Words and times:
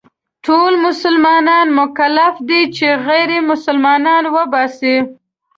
ټول 0.45 0.73
مسلمانان 0.87 1.67
مکلف 1.79 2.35
دي 2.49 2.61
چې 2.75 2.87
غير 3.05 3.29
مسلمانان 3.51 4.23
وباسي. 4.35 4.97